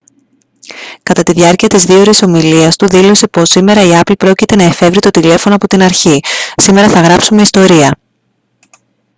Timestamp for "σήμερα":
3.49-3.81, 6.55-6.89